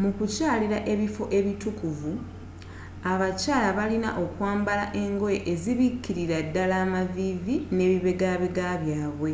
mukukyalila 0.00 0.78
ebifo 0.92 1.24
eitukuvvu 1.36 2.12
abakyala 3.12 3.68
balina 3.78 4.10
okwambala 4.24 4.86
engoye 5.02 5.38
ezzibikililaddala 5.52 6.74
amavivi 6.84 7.56
n'ebibegabega 7.76 8.66
byabwe 8.82 9.32